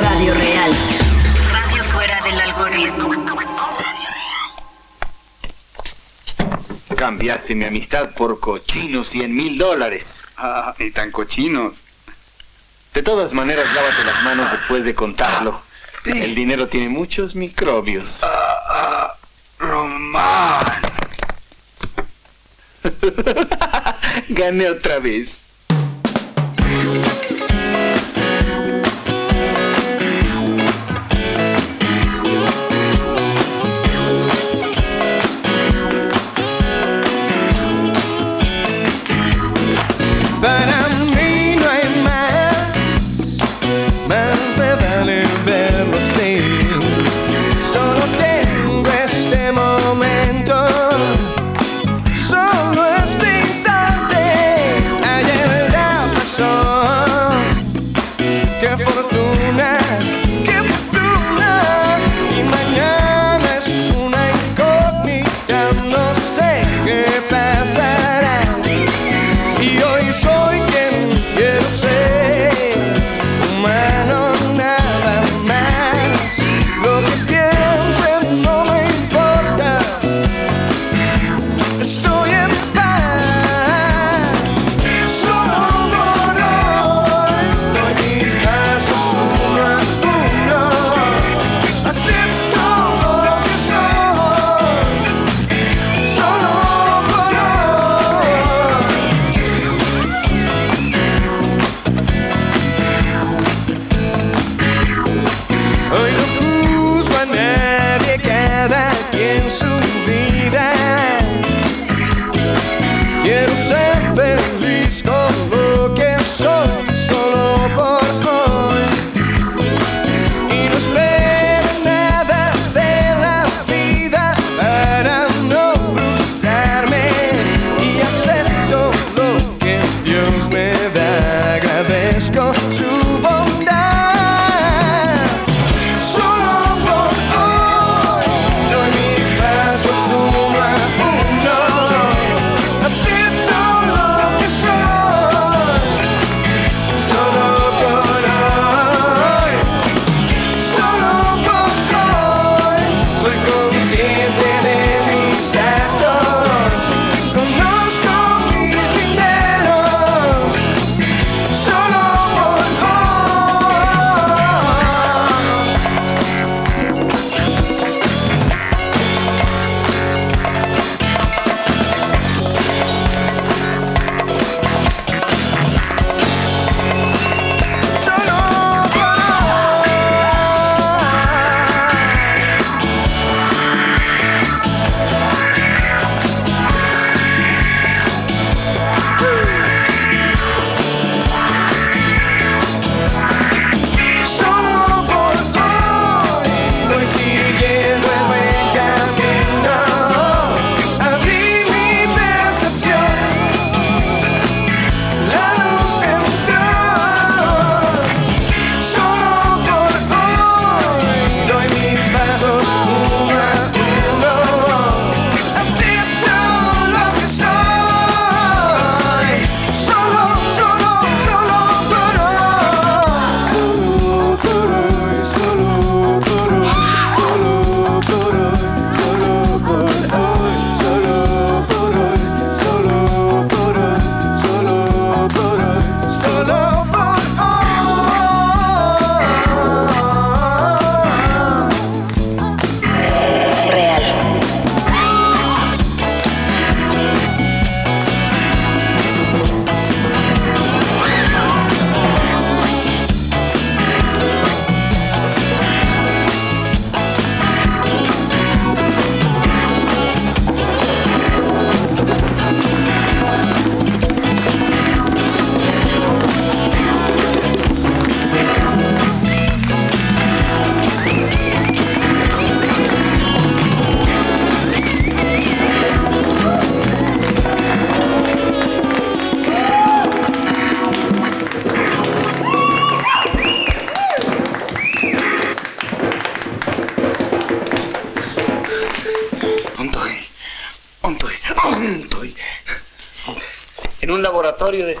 Radio 0.00 0.34
Real. 0.34 0.70
Radio 1.52 1.84
fuera 1.84 2.20
del 2.22 2.40
algoritmo. 2.40 3.10
Cambiaste 6.96 7.54
mi 7.54 7.64
amistad 7.64 8.10
por 8.14 8.40
cochinos 8.40 9.08
100 9.10 9.34
mil 9.34 9.58
dólares. 9.58 10.14
Ah, 10.36 10.74
y 10.78 10.90
tan 10.90 11.10
cochinos. 11.10 11.74
De 12.94 13.02
todas 13.02 13.32
maneras, 13.32 13.72
lávate 13.74 14.04
las 14.04 14.22
manos 14.22 14.50
después 14.52 14.84
de 14.84 14.94
contarlo. 14.94 15.60
El 16.04 16.34
dinero 16.34 16.68
tiene 16.68 16.88
muchos 16.88 17.34
microbios. 17.34 18.18
Román. 19.58 20.80
Gané 24.28 24.70
otra 24.70 24.98
vez. 24.98 25.39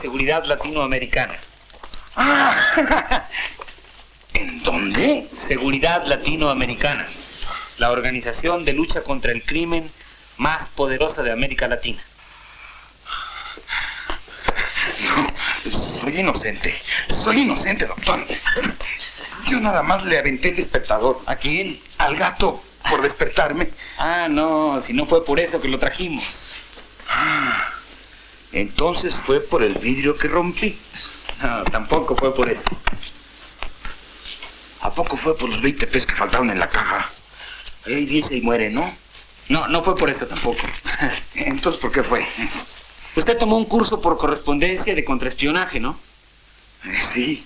Seguridad 0.00 0.44
Latinoamericana. 0.44 1.38
¿En 4.32 4.62
dónde? 4.62 5.28
Seguridad 5.36 6.06
Latinoamericana, 6.06 7.06
la 7.76 7.90
organización 7.90 8.64
de 8.64 8.72
lucha 8.72 9.02
contra 9.02 9.30
el 9.32 9.44
crimen 9.44 9.90
más 10.38 10.68
poderosa 10.68 11.22
de 11.22 11.32
América 11.32 11.68
Latina. 11.68 12.02
No, 15.02 15.70
soy 15.70 16.20
inocente. 16.20 16.80
Soy 17.10 17.42
inocente, 17.42 17.84
doctor. 17.84 18.26
Yo 19.48 19.60
nada 19.60 19.82
más 19.82 20.06
le 20.06 20.18
aventé 20.18 20.48
el 20.48 20.56
despertador. 20.56 21.20
¿A 21.26 21.36
quién? 21.36 21.78
Al 21.98 22.16
gato, 22.16 22.62
por 22.88 23.02
despertarme. 23.02 23.68
Ah, 23.98 24.28
no, 24.30 24.80
si 24.80 24.94
no 24.94 25.04
fue 25.04 25.26
por 25.26 25.38
eso 25.38 25.60
que 25.60 25.68
lo 25.68 25.78
trajimos. 25.78 26.24
Entonces 28.52 29.14
fue 29.14 29.40
por 29.40 29.62
el 29.62 29.74
vidrio 29.74 30.16
que 30.16 30.28
rompí. 30.28 30.78
No, 31.42 31.64
tampoco 31.64 32.16
fue 32.16 32.34
por 32.34 32.50
eso. 32.50 32.64
¿A 34.80 34.92
poco 34.92 35.16
fue 35.16 35.36
por 35.36 35.48
los 35.48 35.62
20 35.62 35.86
pesos 35.86 36.06
que 36.06 36.14
faltaron 36.14 36.50
en 36.50 36.58
la 36.58 36.68
caja? 36.68 37.10
Ahí 37.86 38.06
dice 38.06 38.36
y 38.36 38.40
muere, 38.40 38.70
¿no? 38.70 38.94
No, 39.48 39.68
no 39.68 39.82
fue 39.82 39.96
por 39.96 40.08
eso 40.10 40.26
tampoco. 40.26 40.60
Entonces, 41.34 41.80
¿por 41.80 41.92
qué 41.92 42.02
fue? 42.02 42.26
Usted 43.16 43.38
tomó 43.38 43.56
un 43.56 43.64
curso 43.64 44.00
por 44.00 44.16
correspondencia 44.18 44.94
de 44.94 45.04
contraespionaje, 45.04 45.80
¿no? 45.80 45.98
Sí. 46.96 47.44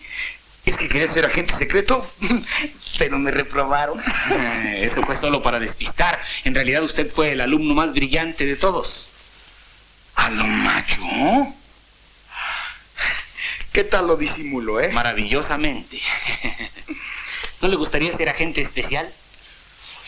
Es 0.65 0.79
que 0.79 0.89
quería 0.89 1.09
ser 1.09 1.27
agente 1.27 1.53
secreto, 1.53 2.07
pero 2.99 3.19
me 3.19 3.31
reprobaron. 3.31 4.01
Eso 4.77 5.03
fue 5.03 5.17
solo 5.17 5.43
para 5.43 5.61
despistar. 5.61 6.21
En 6.45 6.55
realidad 6.55 6.83
usted 6.83 7.11
fue 7.11 7.33
el 7.33 7.41
alumno 7.41 7.75
más 7.75 7.93
brillante 7.93 8.47
de 8.47 8.57
todos. 8.57 9.09
¿A 10.15 10.31
lo 10.31 10.47
macho? 10.47 11.03
¿Qué 13.73 13.85
tal 13.85 14.07
lo 14.07 14.17
disimulo, 14.17 14.81
eh? 14.81 14.93
Maravillosamente. 14.93 16.01
¿No 17.61 17.69
le 17.69 17.77
gustaría 17.77 18.13
ser 18.13 18.29
agente 18.29 18.61
especial? 18.61 19.13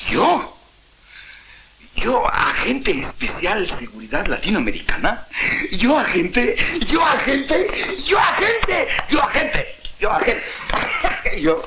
¿Yo? 0.08 0.56
¿Yo, 1.97 2.29
agente 2.29 2.91
especial 2.91 3.73
seguridad 3.73 4.26
latinoamericana? 4.26 5.26
¿Yo, 5.73 5.99
agente? 5.99 6.56
¿Yo, 6.87 7.05
agente? 7.05 7.67
¿Yo, 8.06 8.19
agente? 8.20 8.88
¿Yo, 9.08 9.23
agente? 9.23 9.76
¿Yo, 9.99 10.12
agente? 10.12 10.44
¿Yo? 11.41 11.67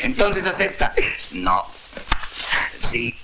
Entonces 0.00 0.46
acepta. 0.46 0.94
No. 1.32 1.64
Sí. 2.82 3.14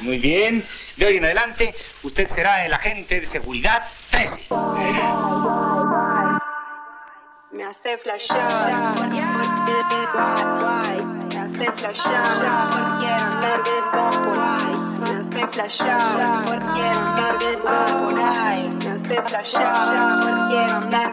Muy 0.00 0.18
bien. 0.18 0.66
De 0.96 1.06
hoy 1.06 1.16
en 1.16 1.24
adelante, 1.24 1.74
usted 2.02 2.28
será 2.30 2.64
el 2.66 2.72
agente 2.72 3.20
de 3.20 3.26
seguridad 3.26 3.86
13. 4.10 4.46
Me 7.52 7.64
hace 7.64 7.96
flashear, 7.98 8.96
me 9.08 9.20
hace 11.38 11.72
flashear, 11.72 12.98
quiero 12.98 13.16
andar 13.16 13.62
por 14.24 14.38
ahí. 14.38 14.76
Me 15.00 15.10
hace 15.20 15.46
flashear, 15.48 16.46
quiero 16.74 17.00
andar 17.00 17.38
por 17.62 18.18
ahí. 18.18 18.68
Me 18.82 18.90
hace 18.90 19.22
flashear, 19.22 20.48
quiero 20.48 20.76
andar 20.76 21.12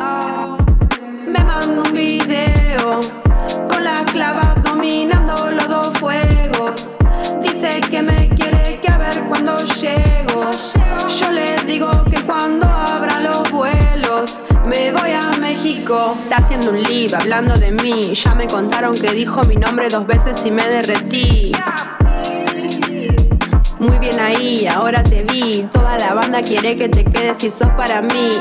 ah. 0.00 0.56
Me 1.26 1.40
mando 1.44 1.82
un 1.82 1.92
video 1.94 3.00
con 3.68 3.84
la 3.84 4.04
clava 4.12 4.54
dominando 4.62 5.50
los 5.50 5.68
dos 5.68 5.98
fuegos. 5.98 6.96
Dice 7.40 7.80
que 7.90 8.02
me 8.02 8.21
Está 15.92 16.38
haciendo 16.38 16.70
un 16.70 16.82
live 16.82 17.14
hablando 17.14 17.54
de 17.58 17.70
mí. 17.70 18.14
Ya 18.14 18.34
me 18.34 18.46
contaron 18.46 18.98
que 18.98 19.12
dijo 19.12 19.42
mi 19.44 19.56
nombre 19.56 19.90
dos 19.90 20.06
veces 20.06 20.40
y 20.46 20.50
me 20.50 20.66
derretí. 20.66 21.52
Muy 23.78 23.98
bien 23.98 24.18
ahí, 24.18 24.66
ahora 24.66 25.02
te 25.02 25.22
vi. 25.22 25.68
Toda 25.70 25.98
la 25.98 26.14
banda 26.14 26.40
quiere 26.40 26.76
que 26.76 26.88
te 26.88 27.04
quedes 27.04 27.44
y 27.44 27.50
sos 27.50 27.68
para 27.76 28.00
mí. 28.00 28.32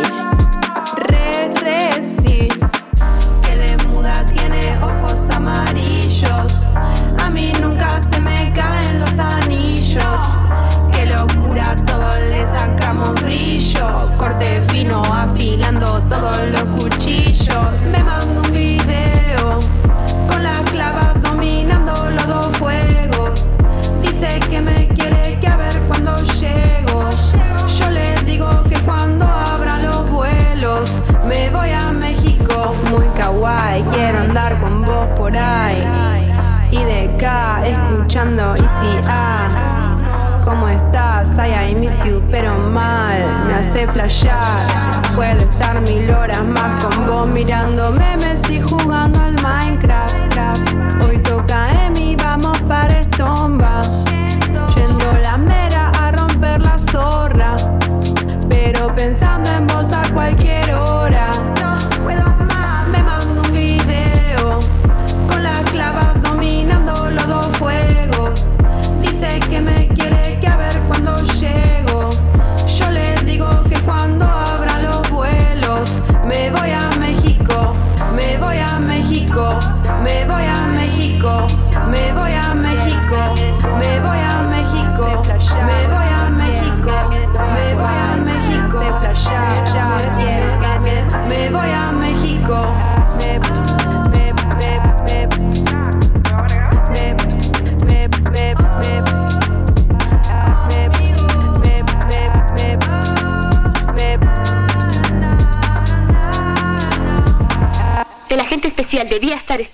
Por 35.21 35.37
ahí. 35.37 35.83
Y 36.71 36.83
de 36.83 37.13
acá 37.13 37.61
escuchando 37.63 38.55
Easy 38.55 38.97
A. 39.05 40.41
¿Cómo 40.43 40.67
estás? 40.67 41.37
Ay, 41.37 41.71
I 41.71 41.75
miss 41.75 42.03
you, 42.03 42.23
pero 42.31 42.57
mal. 42.57 43.21
Me 43.45 43.53
hace 43.53 43.87
flashear. 43.87 44.65
Puedo 45.15 45.37
estar 45.37 45.79
mil 45.81 46.09
horas 46.09 46.43
más 46.43 46.81
con 46.81 47.05
vos 47.05 47.27
mirando 47.27 47.91
memes 47.91 48.41
y 48.49 48.59
jugando 48.61 49.19
al 49.21 49.35
Minecraft. 49.43 51.00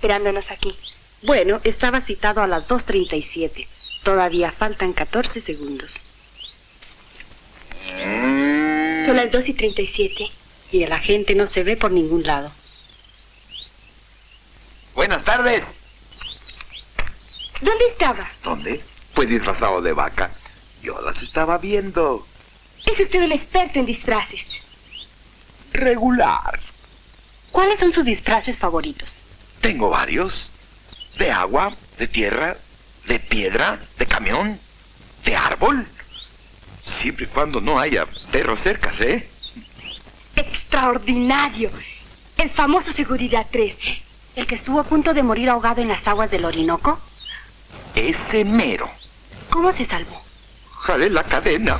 Esperándonos 0.07 0.51
aquí. 0.51 0.73
Bueno, 1.23 1.59
estaba 1.65 1.99
citado 1.99 2.41
a 2.41 2.47
las 2.47 2.65
2.37. 2.69 3.67
Todavía 4.03 4.53
faltan 4.53 4.93
14 4.93 5.41
segundos. 5.41 5.99
Son 9.05 9.17
las 9.17 9.29
2 9.29 9.49
y 9.49 9.53
37 9.53 10.31
y 10.71 10.83
el 10.83 10.93
agente 10.93 11.35
no 11.35 11.45
se 11.45 11.63
ve 11.65 11.75
por 11.75 11.91
ningún 11.91 12.23
lado. 12.23 12.53
Buenas 14.95 15.25
tardes. 15.25 15.83
¿Dónde 17.59 17.85
estaba? 17.87 18.29
¿Dónde? 18.45 18.81
Pues 19.13 19.27
disfrazado 19.27 19.81
de 19.81 19.91
vaca. 19.91 20.31
Yo 20.81 21.01
las 21.01 21.21
estaba 21.21 21.57
viendo. 21.57 22.25
Es 22.85 22.97
usted 22.97 23.21
un 23.21 23.33
experto 23.33 23.79
en 23.79 23.85
disfraces. 23.85 24.61
Regular. 25.73 26.61
¿Cuáles 27.51 27.77
son 27.79 27.91
sus 27.91 28.05
disfraces 28.05 28.57
favoritos? 28.57 29.16
Tengo 29.61 29.89
varios. 29.89 30.49
De 31.17 31.31
agua, 31.31 31.75
de 31.97 32.07
tierra, 32.07 32.57
de 33.07 33.19
piedra, 33.19 33.79
de 33.97 34.05
camión, 34.05 34.59
de 35.25 35.35
árbol. 35.35 35.87
Siempre 36.79 37.25
y 37.25 37.27
cuando 37.27 37.59
no 37.59 37.79
haya 37.79 38.05
perros 38.31 38.61
cerca, 38.61 38.91
¿eh? 38.99 39.27
Extraordinario. 40.35 41.71
El 42.37 42.49
famoso 42.51 42.93
Seguridad 42.93 43.47
13. 43.49 44.01
El 44.35 44.45
que 44.45 44.55
estuvo 44.55 44.79
a 44.79 44.83
punto 44.83 45.13
de 45.13 45.23
morir 45.23 45.49
ahogado 45.49 45.81
en 45.81 45.87
las 45.87 46.07
aguas 46.07 46.29
del 46.29 46.45
Orinoco. 46.45 46.99
Ese 47.95 48.45
mero. 48.45 48.89
¿Cómo 49.49 49.73
se 49.73 49.85
salvó? 49.85 50.21
Jale 50.81 51.09
la 51.09 51.23
cadena. 51.23 51.79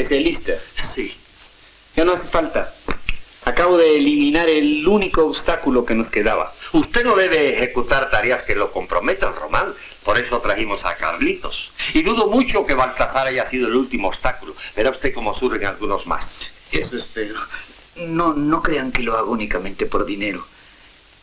Especialista. 0.00 0.52
Sí. 0.76 1.14
Ya 1.96 2.04
no 2.04 2.12
hace 2.12 2.28
falta. 2.28 2.74
Acabo 3.44 3.78
de 3.78 3.96
eliminar 3.96 4.48
el 4.48 4.86
único 4.86 5.24
obstáculo 5.24 5.84
que 5.84 5.94
nos 5.94 6.10
quedaba. 6.10 6.52
Usted 6.72 7.04
no 7.04 7.16
debe 7.16 7.56
ejecutar 7.56 8.10
tareas 8.10 8.42
que 8.42 8.54
lo 8.54 8.70
comprometan, 8.70 9.34
Román. 9.34 9.72
Por 10.04 10.18
eso 10.18 10.40
trajimos 10.40 10.84
a 10.84 10.96
Carlitos. 10.96 11.72
Y 11.94 12.02
dudo 12.02 12.28
mucho 12.28 12.66
que 12.66 12.74
Baltasar 12.74 13.26
haya 13.26 13.44
sido 13.44 13.68
el 13.68 13.76
último 13.76 14.08
obstáculo. 14.08 14.54
Verá 14.76 14.90
usted 14.90 15.12
cómo 15.14 15.34
surgen 15.34 15.66
algunos 15.66 16.06
más. 16.06 16.32
Eso 16.70 16.96
espero. 16.96 17.36
No, 17.96 18.34
no 18.34 18.62
crean 18.62 18.92
que 18.92 19.02
lo 19.02 19.16
hago 19.16 19.32
únicamente 19.32 19.86
por 19.86 20.04
dinero. 20.04 20.46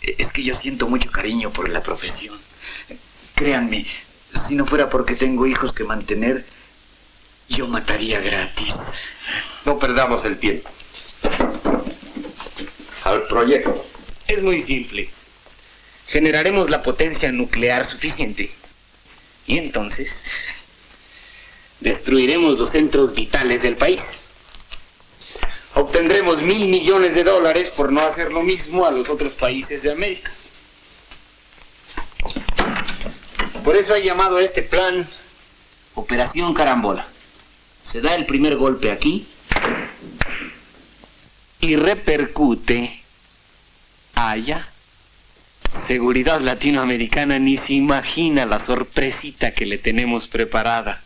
Es 0.02 0.32
que 0.32 0.44
yo 0.44 0.54
siento 0.54 0.88
mucho 0.88 1.12
cariño 1.12 1.52
por 1.52 1.70
la 1.70 1.82
profesión. 1.82 2.38
Créanme, 3.36 3.86
si 4.34 4.56
no 4.56 4.66
fuera 4.66 4.90
porque 4.90 5.16
tengo 5.16 5.48
hijos 5.48 5.74
que 5.74 5.84
mantener, 5.84 6.46
yo 7.50 7.68
mataría 7.68 8.20
gratis. 8.22 8.94
No 9.66 9.80
perdamos 9.80 10.26
el 10.26 10.38
tiempo. 10.38 10.70
Al 13.04 13.24
proyecto. 13.28 13.86
Es 14.28 14.42
muy 14.42 14.62
simple. 14.62 15.10
Generaremos 16.08 16.70
la 16.70 16.84
potencia 16.84 17.32
nuclear 17.32 17.86
suficiente. 17.86 18.52
Y 19.46 19.58
entonces 19.58 20.14
destruiremos 21.80 22.58
los 22.58 22.72
centros 22.72 23.14
vitales 23.14 23.62
del 23.62 23.78
país. 23.78 24.12
Obtendremos 25.76 26.42
mil 26.42 26.68
millones 26.68 27.14
de 27.14 27.24
dólares 27.24 27.70
por 27.70 27.92
no 27.92 28.02
hacer 28.02 28.32
lo 28.32 28.42
mismo 28.42 28.86
a 28.86 28.92
los 28.92 29.10
otros 29.10 29.34
países 29.34 29.84
de 29.84 29.92
América. 29.92 30.32
Por 33.64 33.76
eso 33.76 33.94
he 33.96 34.04
llamado 34.04 34.38
a 34.38 34.42
este 34.42 34.64
plan 34.64 35.08
Operación 35.94 36.54
Carambola. 36.54 37.08
Se 37.90 38.02
da 38.02 38.16
el 38.16 38.26
primer 38.26 38.58
golpe 38.58 38.92
aquí 38.92 39.26
y 41.62 41.78
repercute 41.78 43.02
allá. 44.14 44.68
Seguridad 45.72 46.42
Latinoamericana 46.42 47.40
ni 47.40 47.56
se 47.56 47.76
imagina 47.76 48.46
la 48.46 48.60
sorpresita 48.60 49.52
que 49.52 49.66
le 49.66 49.78
tenemos 49.78 50.28
preparada. 50.28 51.02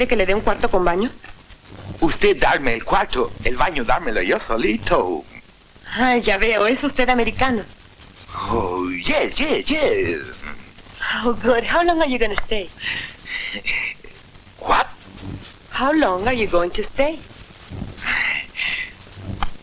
¿Quiere 0.00 0.08
que 0.08 0.16
le 0.16 0.24
dé 0.24 0.34
un 0.34 0.40
cuarto 0.40 0.70
con 0.70 0.82
baño? 0.82 1.10
Usted 2.00 2.34
darme 2.38 2.72
el 2.72 2.82
cuarto, 2.82 3.30
el 3.44 3.58
baño 3.58 3.84
dármelo 3.84 4.22
yo 4.22 4.40
solito. 4.40 5.26
Ah, 5.94 6.16
ya 6.16 6.38
veo, 6.38 6.66
es 6.66 6.82
usted 6.82 7.10
americano. 7.10 7.62
Oh, 8.48 8.88
yes, 8.88 9.34
yes, 9.34 9.66
yes. 9.66 10.20
Oh, 11.22 11.34
good. 11.34 11.64
How 11.64 11.84
long 11.84 12.00
are 12.00 12.08
you 12.08 12.18
going 12.18 12.34
to 12.34 12.40
stay? 12.40 12.70
What? 14.60 14.86
How 15.68 15.92
long 15.92 16.26
are 16.26 16.32
you 16.32 16.46
going 16.46 16.70
to 16.70 16.82
stay? 16.82 17.18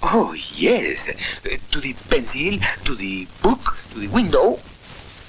Oh, 0.04 0.36
yes. 0.56 1.10
To 1.71 1.82
the 1.82 1.95
pencil, 2.12 2.60
to 2.86 2.93
the 2.93 3.28
book, 3.41 3.76
to 3.93 4.02
the 4.02 4.08
window, 4.10 4.60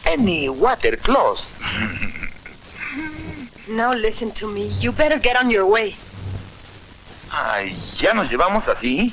any 0.04 0.50
water 0.50 0.96
close. 0.96 1.64
Now 3.68 3.92
listen 3.92 4.30
to 4.32 4.48
me. 4.48 4.68
You 4.80 4.92
better 4.92 5.18
get 5.20 5.36
on 5.36 5.50
your 5.50 5.64
way. 5.64 5.94
Ay, 7.30 7.76
¿ya 7.98 8.14
nos 8.14 8.30
llevamos 8.30 8.68
así? 8.68 9.12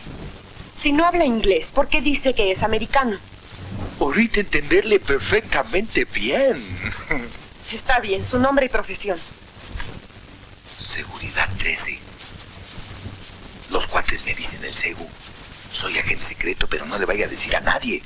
Si 0.73 0.91
no 0.91 1.05
habla 1.05 1.25
inglés, 1.25 1.67
¿por 1.73 1.87
qué 1.87 2.01
dice 2.01 2.33
que 2.33 2.51
es 2.51 2.63
americano? 2.63 3.17
ahorita 3.99 4.39
entenderle 4.41 4.99
perfectamente 4.99 6.05
bien. 6.05 6.63
Está 7.71 7.99
bien, 7.99 8.23
su 8.23 8.39
nombre 8.39 8.67
y 8.67 8.69
profesión. 8.69 9.17
Seguridad 10.79 11.49
13. 11.57 11.99
Los 13.71 13.87
cuates 13.87 14.23
me 14.25 14.33
dicen 14.35 14.63
el 14.63 14.73
Segu. 14.73 15.07
Soy 15.71 15.97
agente 15.97 16.27
secreto, 16.27 16.67
pero 16.67 16.85
no 16.85 16.97
le 16.97 17.05
vaya 17.05 17.25
a 17.25 17.29
decir 17.29 17.55
a 17.55 17.59
nadie. 17.59 18.01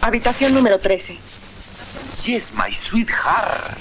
Habitación 0.00 0.52
número 0.52 0.78
13. 0.78 1.16
Yes, 2.20 2.52
my 2.54 2.70
sweetheart. 2.70 3.78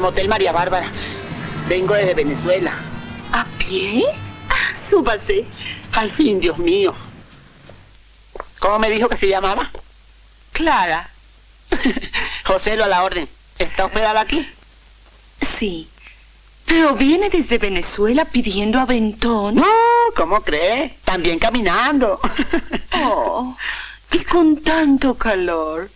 Al 0.00 0.04
motel 0.04 0.30
María 0.30 0.50
Bárbara. 0.50 0.90
Vengo 1.68 1.92
desde 1.92 2.14
Venezuela. 2.14 2.72
¿A 3.34 3.44
pie? 3.58 4.02
Ah, 4.48 4.72
súbase. 4.72 5.44
Al 5.92 6.10
fin, 6.10 6.40
Dios 6.40 6.56
mío. 6.56 6.94
¿Cómo 8.60 8.78
me 8.78 8.88
dijo 8.88 9.10
que 9.10 9.18
se 9.18 9.28
llamaba? 9.28 9.70
Clara. 10.52 11.10
José 12.46 12.78
lo 12.78 12.84
a 12.84 12.88
la 12.88 13.02
orden. 13.02 13.28
¿Está 13.58 13.84
hospedada 13.84 14.22
aquí? 14.22 14.48
Sí. 15.58 15.86
Pero 16.64 16.94
viene 16.94 17.28
desde 17.28 17.58
Venezuela 17.58 18.24
pidiendo 18.24 18.80
aventón. 18.80 19.56
No, 19.56 19.66
¿cómo 20.16 20.40
cree? 20.40 20.96
También 21.04 21.38
caminando. 21.38 22.18
Oh, 23.02 23.56
y 24.12 24.24
con 24.24 24.62
tanto 24.62 25.16
calor. 25.16 25.90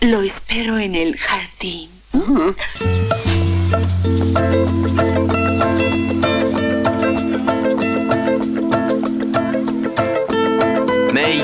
Lo 0.00 0.22
espero 0.22 0.78
en 0.78 0.94
el 0.94 1.18
jardín. 1.18 1.93
Me 2.14 2.20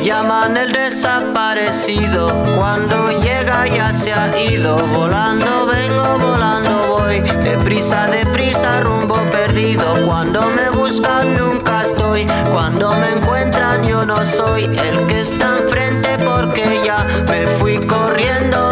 llaman 0.05 0.57
el 0.57 0.71
desaparecido, 0.71 2.31
cuando 2.57 3.11
llega 3.21 3.67
ya 3.67 3.93
se 3.93 4.13
ha 4.13 4.31
ido, 4.41 4.77
volando 4.95 5.67
vengo, 5.67 6.19
volando 6.21 6.87
voy, 6.87 7.19
deprisa, 7.43 8.07
deprisa, 8.07 8.81
rumbo 8.83 9.17
perdido, 9.33 10.07
cuando 10.07 10.51
me 10.51 10.71
buscan 10.71 11.35
nunca 11.37 11.83
estoy, 11.83 12.29
cuando 12.53 12.95
me 12.95 13.11
encuentran 13.11 13.85
yo 13.89 14.07
no 14.07 14.25
soy. 14.25 14.67
El 14.67 15.05
que 15.09 15.23
está 15.23 15.59
enfrente 15.59 16.17
porque 16.19 16.81
ya 16.85 17.05
me 17.29 17.45
fui 17.59 17.85
corriendo 17.89 18.70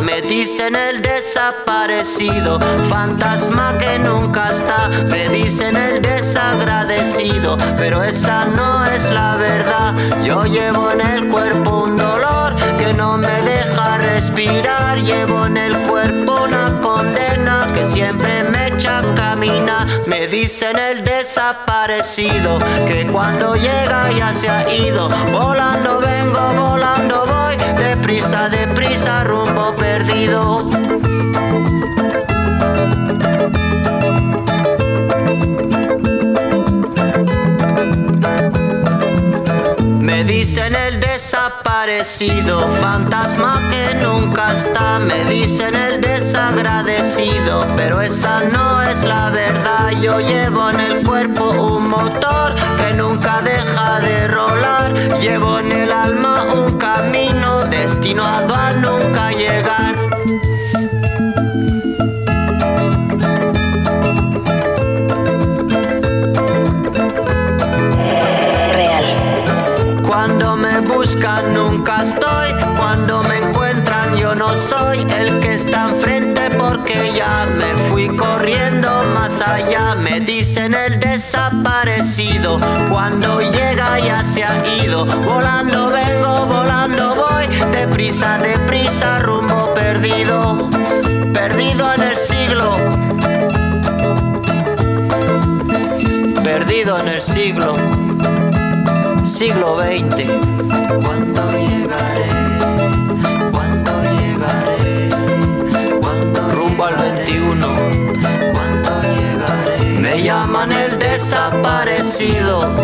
me 0.00 0.20
dicen 0.22 0.74
el 0.74 1.02
desaparecido, 1.02 2.58
fantasma 2.88 3.78
que 3.78 3.98
nunca 3.98 4.50
está, 4.50 4.88
me 4.88 5.28
dicen 5.28 5.76
el 5.76 6.02
desagradecido, 6.02 7.56
pero 7.76 8.02
esa 8.02 8.46
no 8.46 8.84
es 8.86 9.08
la 9.10 9.36
verdad. 9.36 9.94
Yo 10.24 10.44
llevo 10.44 10.90
en 10.90 11.00
el 11.00 11.28
cuerpo 11.28 11.84
un 11.84 11.96
dolor 11.96 12.56
que 12.76 12.92
no 12.92 13.16
me 13.18 13.42
deja 13.42 13.98
respirar. 13.98 14.98
Llevo 14.98 15.46
en 15.46 15.56
el 15.56 15.76
cuerpo 15.88 16.42
una 16.44 16.80
condena 16.80 17.68
que 17.74 17.86
siempre 17.86 18.44
me 18.44 18.51
echa 18.82 18.98
a 18.98 19.14
caminar. 19.14 19.86
Me 20.06 20.26
dicen 20.26 20.76
el 20.76 21.04
desaparecido 21.04 22.58
que 22.88 23.06
cuando 23.06 23.54
llega 23.54 24.10
ya 24.10 24.34
se 24.34 24.48
ha 24.48 24.68
ido. 24.74 25.08
Volando 25.30 26.00
vengo, 26.00 26.40
volando 26.54 27.24
voy, 27.26 27.56
deprisa, 27.76 28.48
deprisa, 28.48 29.22
rumbo 29.24 29.74
perdido. 29.76 30.68
Me 40.00 40.24
dicen 40.24 40.74
el 40.74 40.91
desaparecido, 41.22 42.68
fantasma 42.80 43.62
que 43.70 43.94
nunca 43.94 44.52
está. 44.52 44.98
Me 44.98 45.24
dicen 45.26 45.76
el 45.76 46.00
desagradecido, 46.00 47.64
pero 47.76 48.00
esa 48.00 48.40
no 48.40 48.82
es 48.82 49.04
la 49.04 49.30
verdad. 49.30 49.92
Yo 50.00 50.18
llevo 50.18 50.70
en 50.70 50.80
el 50.80 51.06
cuerpo 51.06 51.50
un 51.50 51.88
motor 51.88 52.56
que 52.76 52.94
nunca 52.94 53.40
deja 53.40 54.00
de 54.00 54.26
rolar. 54.26 54.92
Llevo 55.20 55.60
en 55.60 55.70
el 55.70 55.92
alma 55.92 56.42
un 56.54 56.76
camino 56.76 57.66
destinado 57.66 58.52
a 58.52 58.72
nunca 58.72 59.30
llegar. 59.30 60.11
Nunca 71.52 72.02
estoy, 72.02 72.52
cuando 72.76 73.22
me 73.24 73.38
encuentran 73.38 74.16
yo 74.16 74.34
no 74.34 74.56
soy 74.56 75.00
el 75.18 75.40
que 75.40 75.54
está 75.54 75.90
enfrente 75.90 76.40
porque 76.58 77.12
ya 77.14 77.46
me 77.46 77.74
fui 77.88 78.08
corriendo 78.16 78.88
más 79.14 79.40
allá. 79.40 79.94
Me 79.96 80.20
dicen 80.20 80.74
el 80.74 80.98
desaparecido, 81.00 82.58
cuando 82.90 83.40
llega 83.40 83.98
ya 84.00 84.24
se 84.24 84.42
ha 84.42 84.62
ido. 84.82 85.04
Volando 85.04 85.90
vengo, 85.90 86.46
volando 86.46 87.14
voy, 87.14 87.46
deprisa, 87.72 88.38
deprisa, 88.38 89.18
rumbo 89.18 89.74
perdido, 89.74 90.70
perdido 91.32 91.92
en 91.94 92.02
el 92.02 92.16
siglo. 92.16 92.76
Perdido 96.42 96.98
en 96.98 97.08
el 97.08 97.22
siglo 97.22 97.76
siglo 99.24 99.78
XX. 99.78 100.26
¿Cuándo 101.02 101.52
llegaré? 101.52 102.28
¿Cuándo 103.50 103.92
llegaré? 104.02 105.10
¿Cuándo 106.00 106.52
rumbo 106.52 106.84
al 106.86 106.96
21? 106.96 107.66
¿Cuándo 108.52 108.90
llegaré? 109.02 110.00
Me 110.00 110.22
llaman 110.22 110.72
el 110.72 110.98
desaparecido. 110.98 112.74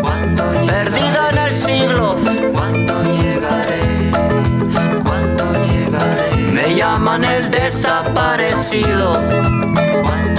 ¿Cuándo 0.00 0.44
Perdido 0.66 1.28
en 1.30 1.38
el 1.38 1.54
siglo. 1.54 2.16
¿Cuándo 2.52 3.02
llegaré? 3.02 4.10
¿Cuándo 5.02 5.44
llegaré? 5.66 6.52
Me 6.52 6.74
llaman 6.74 7.24
el 7.24 7.50
desaparecido. 7.50 9.20
¿Cuándo 10.02 10.33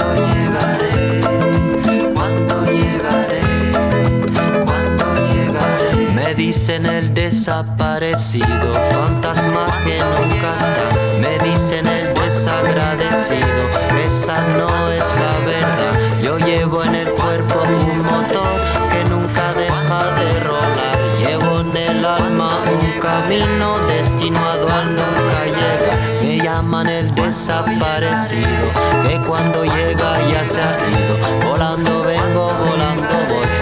dicen 6.55 6.85
el 6.85 7.13
desaparecido, 7.13 8.73
fantasma 8.89 9.67
que 9.83 9.99
nunca 9.99 10.55
está. 10.55 11.19
Me 11.19 11.37
dicen 11.43 11.85
el 11.85 12.13
desagradecido, 12.13 13.63
esa 14.07 14.41
no 14.57 14.89
es 14.89 15.05
la 15.19 15.37
verdad. 15.45 16.21
Yo 16.23 16.37
llevo 16.37 16.81
en 16.85 16.95
el 16.95 17.09
cuerpo 17.09 17.61
un 17.61 18.01
motor 18.03 18.55
que 18.89 19.03
nunca 19.03 19.51
deja 19.53 19.99
de 20.15 20.39
rolar. 20.45 20.97
Llevo 21.19 21.59
en 21.59 21.75
el 21.75 22.05
alma 22.05 22.61
un 22.71 23.01
camino 23.01 23.77
destinado 23.89 24.69
a 24.69 24.85
nunca 24.85 25.39
llegar. 25.45 25.99
Me 26.23 26.39
llaman 26.39 26.87
el 26.87 27.13
desaparecido, 27.15 28.67
que 29.05 29.19
cuando 29.27 29.65
llega 29.65 30.21
ya 30.31 30.45
se 30.45 30.61
ha 30.61 30.77
ido. 30.87 31.49
Volando 31.49 32.01
vengo, 32.01 32.49
volando 32.65 33.15
voy, 33.27 33.54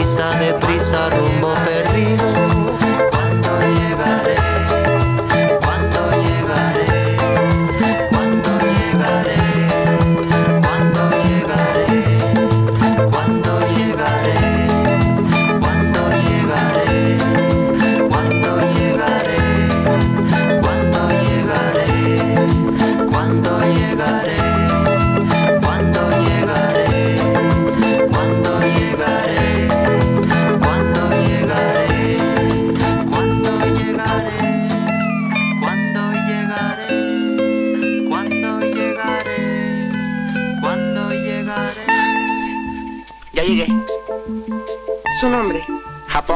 deprisa, 0.00 0.30
deprisa, 0.38 1.10
rumbo 1.10 1.52
perdido. 1.66 2.49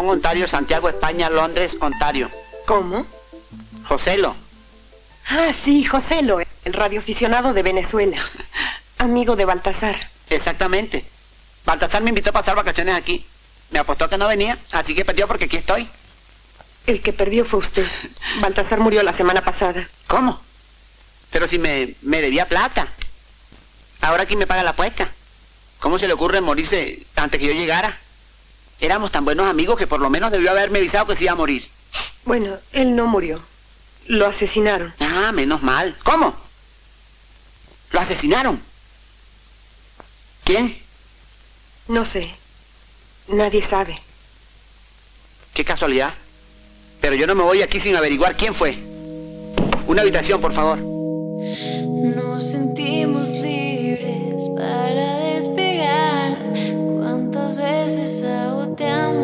Japón, 0.04 0.18
Ontario, 0.18 0.46
Santiago, 0.48 0.88
España, 0.88 1.30
Londres, 1.30 1.76
Ontario. 1.80 2.30
¿Cómo? 2.66 3.06
Joselo. 3.88 4.34
Ah, 5.28 5.50
sí, 5.58 5.84
Joselo, 5.84 6.40
el 6.64 6.72
radioaficionado 6.72 7.54
de 7.54 7.62
Venezuela. 7.62 8.18
Amigo 8.98 9.34
de 9.34 9.46
Baltasar. 9.46 10.08
Exactamente. 10.28 11.04
Baltasar 11.64 12.02
me 12.02 12.10
invitó 12.10 12.30
a 12.30 12.34
pasar 12.34 12.54
vacaciones 12.54 12.94
aquí. 12.94 13.24
Me 13.70 13.78
apostó 13.78 14.08
que 14.10 14.18
no 14.18 14.28
venía, 14.28 14.58
así 14.72 14.94
que 14.94 15.04
perdió 15.04 15.26
porque 15.26 15.46
aquí 15.46 15.56
estoy. 15.56 15.88
El 16.86 17.00
que 17.00 17.14
perdió 17.14 17.46
fue 17.46 17.60
usted. 17.60 17.86
Baltasar 18.40 18.80
murió 18.80 19.02
la 19.02 19.14
semana 19.14 19.42
pasada. 19.42 19.88
¿Cómo? 20.06 20.38
Pero 21.30 21.46
si 21.48 21.58
me, 21.58 21.94
me 22.02 22.20
debía 22.20 22.46
plata. 22.46 22.88
Ahora 24.02 24.26
quién 24.26 24.38
me 24.38 24.46
paga 24.46 24.62
la 24.62 24.70
apuesta. 24.70 25.08
¿Cómo 25.80 25.98
se 25.98 26.06
le 26.06 26.12
ocurre 26.12 26.42
morirse 26.42 27.06
antes 27.16 27.40
que 27.40 27.46
yo 27.46 27.52
llegara? 27.54 27.98
Éramos 28.80 29.10
tan 29.10 29.24
buenos 29.24 29.46
amigos 29.46 29.78
que 29.78 29.86
por 29.86 30.00
lo 30.00 30.10
menos 30.10 30.30
debió 30.30 30.50
haberme 30.50 30.78
avisado 30.78 31.06
que 31.06 31.16
se 31.16 31.24
iba 31.24 31.32
a 31.32 31.36
morir. 31.36 31.68
Bueno, 32.24 32.56
él 32.72 32.96
no 32.96 33.06
murió. 33.06 33.40
Lo 34.06 34.26
asesinaron. 34.26 34.92
Ah, 35.00 35.32
menos 35.32 35.62
mal. 35.62 35.96
¿Cómo? 36.02 36.34
¿Lo 37.90 38.00
asesinaron? 38.00 38.60
¿Quién? 40.44 40.76
No 41.88 42.04
sé. 42.04 42.34
Nadie 43.28 43.64
sabe. 43.64 44.00
Qué 45.54 45.64
casualidad. 45.64 46.12
Pero 47.00 47.14
yo 47.14 47.26
no 47.26 47.34
me 47.34 47.42
voy 47.42 47.62
aquí 47.62 47.80
sin 47.80 47.96
averiguar 47.96 48.36
quién 48.36 48.54
fue. 48.54 48.78
Una 49.86 50.02
habitación, 50.02 50.40
por 50.40 50.54
favor. 50.54 50.78
Nos 50.78 52.50
sentimos 52.50 53.28
libres 53.28 54.48
para 54.56 55.18
despegar. 55.18 56.38
¿Cuántas 56.98 57.58
veces 57.58 58.23
down 58.76 59.23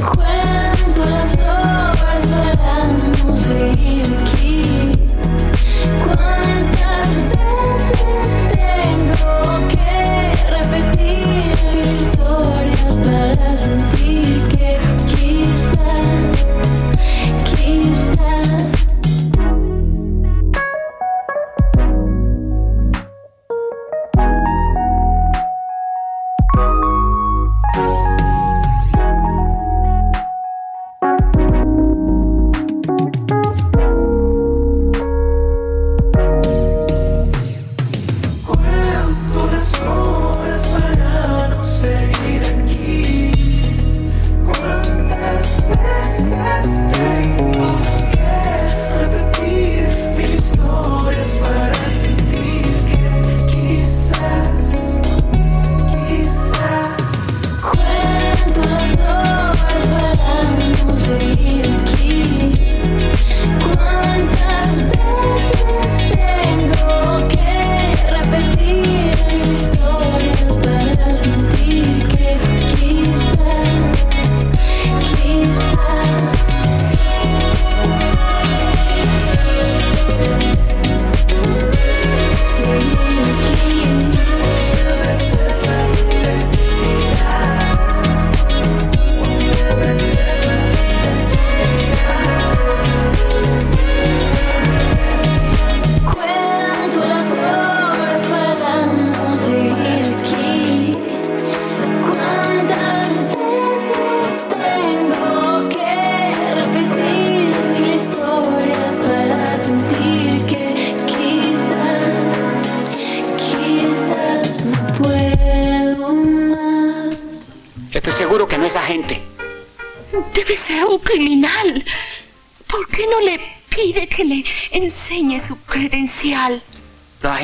Cuento 0.00 0.49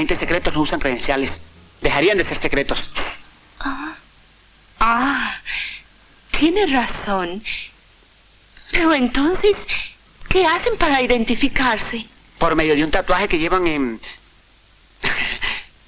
agentes 0.07 0.19
secretos 0.19 0.55
no 0.55 0.61
usan 0.61 0.79
credenciales. 0.79 1.38
Dejarían 1.81 2.16
de 2.16 2.23
ser 2.23 2.38
secretos. 2.38 2.88
Ah, 4.79 5.35
tiene 6.31 6.66
razón. 6.66 7.42
Pero 8.71 8.95
entonces, 8.95 9.59
¿qué 10.29 10.47
hacen 10.47 10.77
para 10.79 11.03
identificarse? 11.03 12.07
Por 12.38 12.55
medio 12.55 12.77
de 12.77 12.85
un 12.85 12.90
tatuaje 12.90 13.27
que 13.27 13.38
llevan 13.38 13.66
en... 13.66 14.01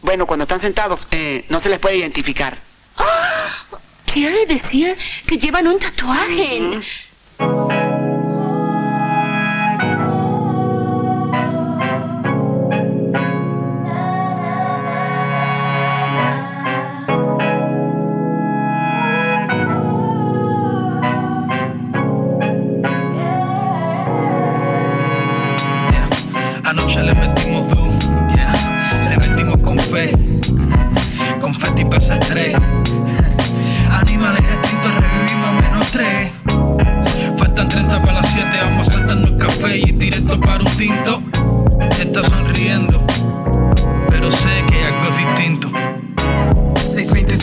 Bueno, 0.01 0.27
cuando 0.27 0.45
están 0.45 0.61
sentados, 0.61 1.01
eh, 1.11 1.45
no 1.49 1.61
se 1.61 1.69
les 1.69 1.79
puede 1.79 1.97
identificar. 1.97 2.59
Quiere 4.13 4.47
decir 4.47 4.97
que 5.27 5.39
llevan 5.39 5.67
un 5.67 5.79
tatuaje. 5.79 6.83
Faltan 37.39 37.67
30 37.67 38.03
para 38.03 38.21
las 38.21 38.31
7, 38.35 38.47
vamos 38.63 38.89
a 38.89 38.93
sentarnos 38.93 39.31
café 39.39 39.79
y 39.79 39.93
directo 39.93 40.39
para 40.39 40.63
un 40.63 40.77
tinto. 40.77 41.23
Está 41.99 42.23
sonriendo, 42.23 43.03
pero 44.11 44.31
sé 44.31 44.65
que 44.69 44.75
hay 44.75 44.85
algo 44.85 45.17
distinto. 45.17 45.68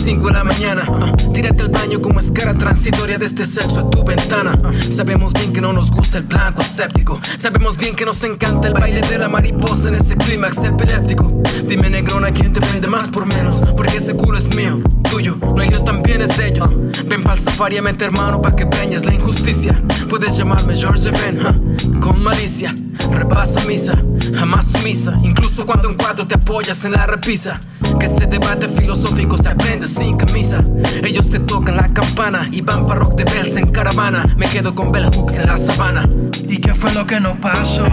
5 0.06 0.28
de 0.28 0.34
la 0.34 0.44
mañana. 0.44 0.84
Ah, 0.88 1.14
tírate 1.34 1.64
al 1.64 1.70
baño 1.70 2.02
como 2.02 2.20
escara 2.20 2.54
transitoria 2.54 3.18
de 3.18 3.26
este 3.26 3.44
sexo 3.44 3.80
a 3.80 3.90
tu 3.90 4.04
ventana. 4.04 4.56
Sabemos 4.90 5.34
bien 5.34 5.52
que 5.52 5.62
no 5.62 5.74
nos 5.74 5.92
gusta 5.92 6.20
el 6.20 6.26
blanco 6.26 6.62
escéptico. 6.62 7.20
Sabemos 7.38 7.76
bien 7.78 7.96
que 7.96 8.06
nos 8.06 8.24
encanta 8.24 8.68
el 8.68 8.74
baile 8.74 9.02
de 9.02 9.18
la 9.18 9.28
mariposa 9.28 9.90
en 9.90 9.96
ese 9.96 10.16
clímax 10.16 10.64
epiléptico. 10.64 11.42
Dime, 11.68 11.90
negrona, 11.90 12.32
¿quién 12.32 12.52
te 12.52 12.60
vende 12.60 12.88
más 12.88 13.10
por 13.10 13.26
menos? 13.26 13.62
Porque 13.76 13.98
ese 13.98 14.16
culo 14.16 14.38
es 14.38 14.48
mío, 14.56 14.80
tuyo, 15.10 15.38
no 15.42 15.64
yo 15.64 15.84
también 15.84 16.22
es 16.22 16.38
de 16.38 16.50
ellos. 16.50 16.70
Ven 17.08 17.24
pa'l 17.24 17.40
safari 17.40 17.78
a 17.78 17.82
meter 17.82 18.12
mano 18.12 18.42
pa' 18.42 18.56
que 18.56 18.68
preñes 18.68 19.06
la 19.06 19.14
injusticia. 19.14 19.82
Puedes 20.10 20.38
llamarme 20.38 20.76
George 20.76 21.10
Ben, 21.10 21.40
ah, 21.42 21.56
con 22.00 22.22
malicia. 22.22 22.76
Repasa 23.12 23.62
misa, 23.62 23.96
jamás 24.34 24.66
sumisa. 24.66 25.18
Incluso 25.24 25.66
cuando 25.66 25.90
en 25.90 25.96
cuatro 25.96 26.28
te 26.28 26.36
apoyas 26.36 26.84
en 26.86 26.94
la 26.94 27.06
repisa. 27.06 27.60
Que 28.00 28.06
este 28.06 28.26
debate 28.26 28.68
filosófico 28.68 29.38
se 29.38 29.50
aprende 29.50 29.88
sin 29.88 30.18
camisa. 30.18 30.64
Ellos 31.04 31.30
te 31.30 31.40
tocan 31.40 31.78
la 31.78 31.94
campana 31.94 32.48
y 32.52 32.62
van 32.62 32.86
pa' 32.86 32.96
rock 32.96 33.16
de 33.16 33.24
bells 33.24 33.56
en 33.56 33.70
caravana. 33.70 34.26
Me 34.38 34.48
quedo 34.48 34.76
con 34.76 34.92
bell 34.92 35.06
hooks 35.06 35.38
en 35.38 35.48
la 35.48 35.58
sabana. 35.58 36.08
¿Y 36.48 36.58
qué 36.58 36.74
fue 36.74 36.94
lo 36.94 37.06
que 37.06 37.20
nos 37.20 37.38
pasó? 37.40 37.86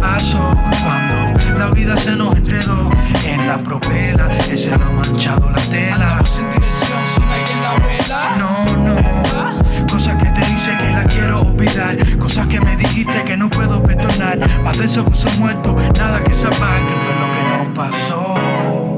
Pasó 0.00 0.38
cuando 0.82 1.58
la 1.58 1.70
vida 1.70 1.96
se 1.96 2.12
nos 2.12 2.34
enredó 2.36 2.90
en 3.24 3.46
la 3.46 3.58
propela. 3.58 4.28
Ese 4.50 4.72
ha 4.72 4.78
manchado 4.78 5.50
la 5.50 5.62
tela. 5.62 6.22
sin 6.26 6.44
en 6.44 7.62
la 7.62 7.74
vela. 7.86 8.36
No. 8.38 8.47
Que 10.68 10.76
que 10.76 10.92
la 10.92 11.04
quiero 11.04 11.40
olvidar. 11.40 11.96
Cosas 12.18 12.46
que 12.46 12.60
me 12.60 12.76
dijiste 12.76 13.24
que 13.24 13.38
no 13.38 13.48
puedo 13.48 13.82
perdonar. 13.82 14.38
Más 14.62 14.76
de 14.76 14.84
eso 14.84 15.02
que 15.02 15.14
son 15.14 15.38
muertos, 15.38 15.74
nada 15.96 16.22
que 16.22 16.32
apague. 16.32 16.84
¿Qué 16.88 16.94
fue 17.04 17.14
lo 17.18 17.32
que 17.32 17.64
nos 17.64 17.74
pasó? 17.74 18.34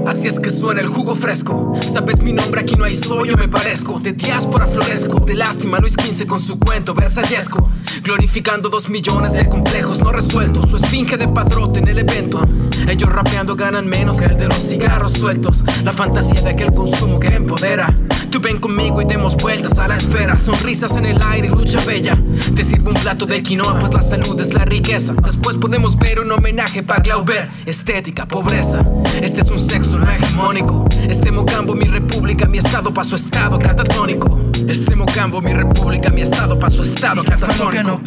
Así 0.09 0.27
es 0.27 0.41
que 0.41 0.51
suena 0.51 0.81
el 0.81 0.89
jugo 0.89 1.15
fresco. 1.15 1.73
Sabes 1.87 2.21
mi 2.21 2.33
nombre, 2.33 2.63
aquí 2.63 2.75
no 2.75 2.85
hay 2.85 2.95
soy, 2.97 3.29
yo 3.29 3.37
me 3.37 3.47
parezco. 3.47 4.01
De 4.01 4.13
diáspora 4.13 4.67
floresco, 4.67 5.21
de 5.21 5.35
lástima 5.35 5.79
Luis 5.79 5.93
XV 5.93 6.27
con 6.27 6.41
su 6.41 6.59
cuento 6.59 6.93
versallesco. 6.93 7.71
Glorificando 8.03 8.69
dos 8.69 8.89
millones 8.89 9.33
de 9.33 9.49
complejos 9.49 10.01
no 10.01 10.11
resueltos. 10.11 10.69
Su 10.71 10.77
esfinge 10.77 11.17
de 11.17 11.29
padrote 11.29 11.79
en 11.79 11.87
el 11.87 11.99
evento. 11.99 12.45
Ellos 12.89 13.13
rapeando 13.13 13.55
ganan 13.55 13.87
menos 13.87 14.21
que 14.21 14.27
el 14.27 14.37
de 14.37 14.49
los 14.49 14.69
cigarros 14.69 15.13
sueltos. 15.13 15.63
La 15.85 15.93
fantasía 15.93 16.41
de 16.41 16.51
aquel 16.51 16.73
consumo 16.73 17.21
que 17.21 17.29
empodera. 17.29 17.95
Tú 18.31 18.41
ven 18.41 18.59
conmigo 18.59 19.03
y 19.03 19.05
demos 19.05 19.37
vueltas 19.37 19.79
a 19.79 19.89
la 19.89 19.97
esfera. 19.97 20.39
Sonrisas 20.39 20.97
en 20.97 21.05
el 21.05 21.21
aire, 21.21 21.49
lucha 21.49 21.85
bella. 21.85 22.17
Te 22.55 22.65
sirvo 22.65 22.91
un 22.91 22.97
plato 22.97 23.27
de 23.27 23.43
quinoa, 23.43 23.79
pues 23.79 23.93
la 23.93 24.03
salud 24.03 24.41
es 24.41 24.55
la 24.55 24.65
riqueza. 24.65 25.15
Después 25.25 25.57
podemos 25.57 25.97
ver 25.97 26.21
un 26.21 26.31
homenaje 26.31 26.83
para 26.83 27.01
Glauber. 27.03 27.51
Estética, 27.67 28.27
pobreza. 28.27 28.85
Este 29.21 29.41
es 29.41 29.51
un 29.51 29.59
sexo 29.59 29.99
no 29.99 30.09
hegemónico. 30.09 30.87
Este 31.09 31.33
mocambo, 31.33 31.75
mi 31.75 31.87
república, 31.87 32.47
mi 32.47 32.59
estado 32.59 32.95
pa' 32.95 33.05
su 33.05 33.17
estado 33.17 33.59
catatónico. 33.59 34.39
Este 34.69 34.95
mocambo, 34.95 35.41
mi 35.41 35.53
república, 35.53 36.11
mi 36.11 36.21
estado 36.21 36.59
pa' 36.59 36.71
su 36.71 36.83
estado 36.83 37.23
¿Qué 37.23 37.37
fue 37.37 37.49
lo 37.57 37.69
que 37.69 37.79
catatónico. 37.79 37.83
nos 37.83 38.03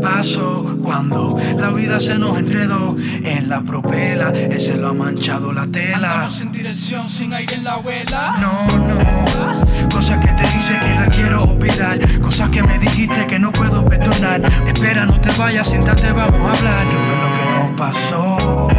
pasó? 0.00 0.78
Cuando 0.82 1.36
la 1.58 1.70
vida 1.70 2.00
se 2.00 2.18
nos 2.18 2.38
enredó 2.38 2.96
en 3.24 3.48
la 3.48 3.62
propela. 3.62 4.30
Ese 4.30 4.76
lo 4.76 4.88
ha 4.88 4.94
manchado 4.94 5.52
la 5.52 5.66
tela. 5.66 6.28
sin 6.30 6.52
dirección, 6.52 7.08
sin 7.08 7.32
aire 7.32 7.54
en 7.54 7.64
la 7.64 7.72
abuela. 7.74 8.36
No, 8.40 8.78
no. 8.78 9.88
Cosas 9.92 10.18
que 10.18 10.32
te 10.32 10.48
dice 10.50 10.74
que 10.78 10.94
la 10.94 11.06
quiero 11.06 11.44
olvidar. 11.44 11.98
Cosas 12.20 12.48
que 12.50 12.62
me 12.62 12.78
dijiste 12.78 13.26
que 13.26 13.38
no 13.38 13.52
puedo 13.52 13.84
perdonar. 13.84 14.42
Espera, 14.66 15.06
no 15.06 15.20
te 15.20 15.30
vayas, 15.32 15.68
siéntate, 15.68 16.12
vamos 16.12 16.40
a 16.40 16.58
hablar. 16.58 16.86
¿Qué 16.88 16.96
fue 16.96 17.16
lo 17.16 17.32
que 17.36 17.70
nos 17.70 17.78
pasó? 17.78 18.71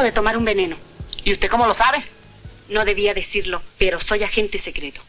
Punto 0.00 0.06
de 0.06 0.12
tomar 0.12 0.36
un 0.36 0.44
veneno. 0.44 0.76
¿Y 1.24 1.32
usted 1.32 1.50
cómo 1.50 1.66
lo 1.66 1.74
sabe? 1.74 2.02
No 2.68 2.84
debía 2.84 3.12
decirlo, 3.12 3.62
pero 3.78 4.00
soy 4.00 4.22
agente 4.22 4.58
secreto. 4.58 5.02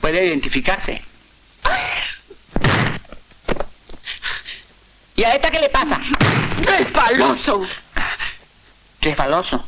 Puede 0.00 0.24
identificarse. 0.26 1.02
¿Y 5.16 5.24
a 5.24 5.34
esta 5.34 5.50
qué 5.50 5.60
le 5.60 5.68
pasa? 5.68 6.00
Resbaloso. 6.62 7.66
Resbaloso. 9.02 9.66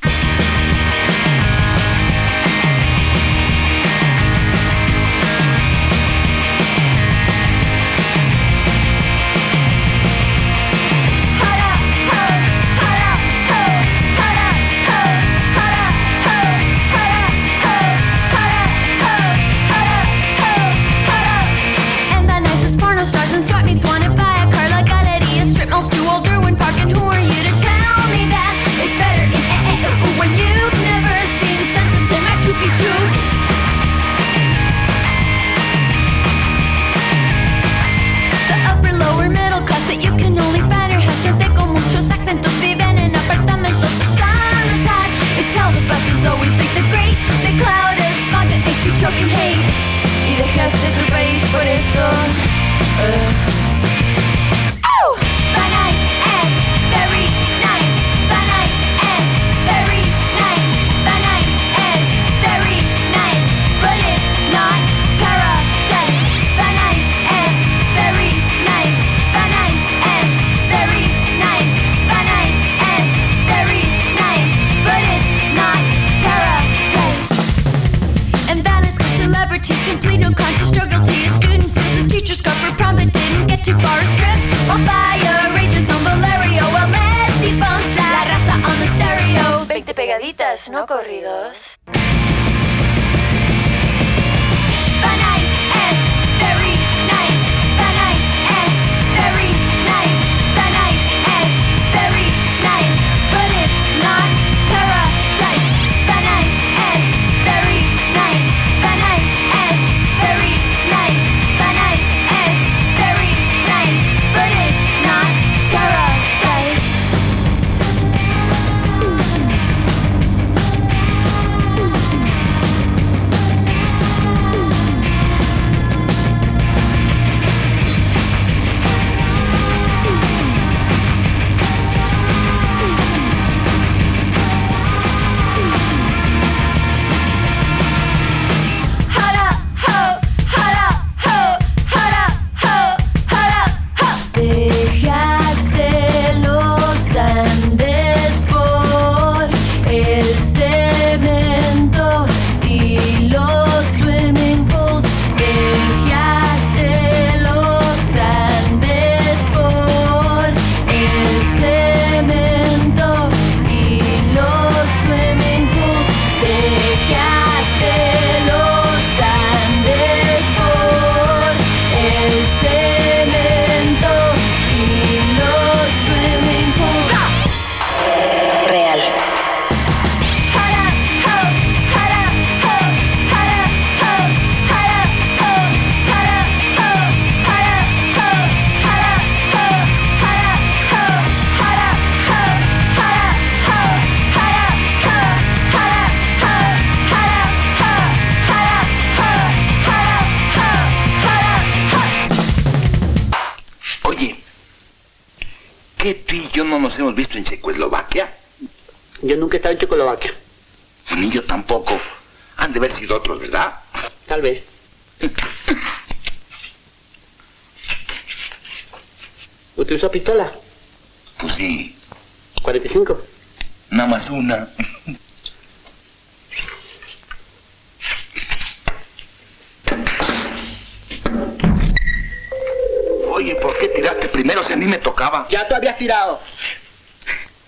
A 234.71 234.77
mí 234.77 234.87
me 234.87 234.99
tocaba? 234.99 235.47
Ya 235.51 235.67
tú 235.67 235.75
habías 235.75 235.99
tirado. 235.99 236.41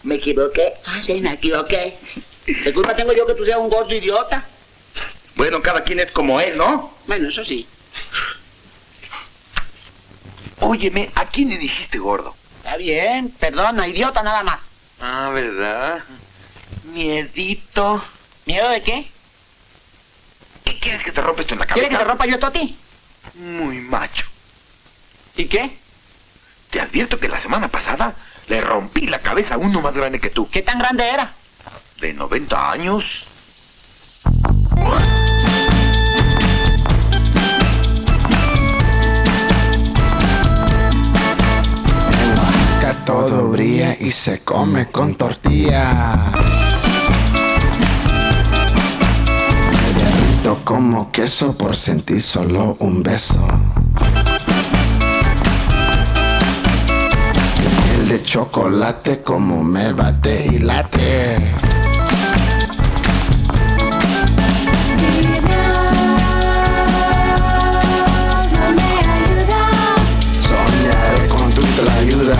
¿Me 0.02 0.16
equivoqué? 0.16 0.74
Ah, 0.86 1.00
sí, 1.04 1.20
me 1.20 1.32
equivoqué. 1.32 1.96
¿Qué 2.44 2.72
culpa 2.74 2.94
tengo 2.94 3.12
yo 3.12 3.26
que 3.26 3.34
tú 3.34 3.44
seas 3.44 3.58
un 3.58 3.70
gordo 3.70 3.94
idiota? 3.94 4.44
Bueno, 5.34 5.62
cada 5.62 5.82
quien 5.82 5.98
es 5.98 6.12
como 6.12 6.40
él, 6.40 6.56
¿no? 6.56 6.94
Bueno, 7.06 7.28
eso 7.28 7.44
sí. 7.44 7.66
Óyeme, 10.60 11.10
¿a 11.14 11.26
quién 11.26 11.48
le 11.48 11.56
dijiste 11.56 11.98
gordo? 11.98 12.34
Está 12.58 12.76
bien, 12.76 13.30
perdona, 13.30 13.88
idiota 13.88 14.22
nada 14.22 14.42
más. 14.42 14.60
Ah, 15.00 15.30
¿verdad? 15.32 16.02
Miedito. 16.84 18.04
¿Miedo 18.46 18.68
de 18.70 18.82
qué? 18.82 19.10
¿Qué 20.64 20.78
quieres 20.78 21.02
que 21.02 21.12
te 21.12 21.20
rompa 21.20 21.42
esto 21.42 21.54
en 21.54 21.60
la 21.60 21.66
cabeza? 21.66 21.88
¿Quieres 21.88 21.98
que 21.98 22.04
te 22.04 22.08
rompa 22.08 22.26
yo 22.26 22.34
esto 22.34 22.46
a 22.46 22.52
ti? 22.52 22.76
Muy 23.34 23.78
macho. 23.80 24.26
¿Y 25.36 25.46
qué? 25.46 25.76
Te 26.74 26.80
advierto 26.80 27.20
que 27.20 27.28
la 27.28 27.38
semana 27.38 27.68
pasada 27.68 28.14
le 28.48 28.60
rompí 28.60 29.06
la 29.06 29.20
cabeza 29.20 29.54
a 29.54 29.58
uno 29.58 29.80
más 29.80 29.94
grande 29.94 30.18
que 30.18 30.28
tú. 30.28 30.50
¿Qué 30.50 30.60
tan 30.60 30.80
grande 30.80 31.08
era? 31.08 31.30
De 32.00 32.12
90 32.12 32.72
años. 32.72 33.30
Todo 43.06 43.50
brilla 43.50 43.94
y 44.00 44.10
se 44.10 44.42
come 44.42 44.90
con 44.90 45.14
tortilla. 45.14 46.32
Me 49.70 49.92
derrito 49.92 50.64
como 50.64 51.12
queso 51.12 51.56
por 51.56 51.76
sentir 51.76 52.22
solo 52.22 52.76
un 52.80 53.02
beso. 53.02 53.46
De 58.14 58.22
chocolate 58.22 59.22
como 59.22 59.64
me 59.64 59.92
bate 59.92 60.46
y 60.46 60.58
late. 60.60 61.52
Soñaré 70.48 71.26
con 71.28 71.50
tu 71.54 71.62
ayuda. 71.98 72.36